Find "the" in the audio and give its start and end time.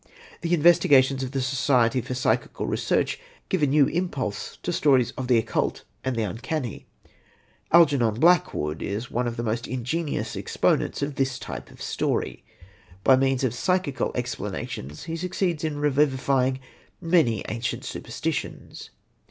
0.41-0.55, 1.29-1.41, 5.27-5.37, 6.15-6.23, 9.37-9.43